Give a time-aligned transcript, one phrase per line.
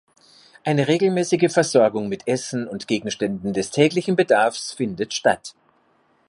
[0.65, 5.53] Eine regelmäßige Versorgung mit Essen und Gegenständen des täglichen Bedarfs findet statt.